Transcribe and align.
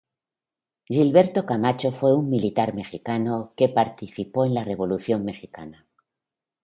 Gilberto 0.89 1.45
Camacho 1.45 1.91
fue 1.91 2.15
un 2.17 2.27
militar 2.27 2.73
mexicano 2.73 3.53
que 3.55 3.69
participó 3.69 4.45
en 4.45 4.55
la 4.55 4.63
Revolución 4.63 5.23
mexicana. 5.23 5.85